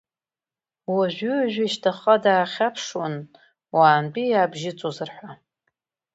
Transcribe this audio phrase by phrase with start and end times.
[0.93, 3.15] Уажәи-уажәи шьҭахьҟа даахьаԥшуан,
[3.75, 5.31] уаантәы иаабжьыҵуазар ҳәа.